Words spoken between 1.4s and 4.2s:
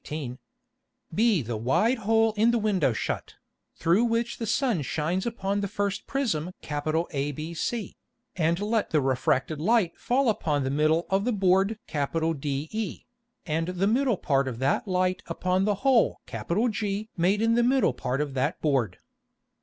the wide hole in the Window shut, through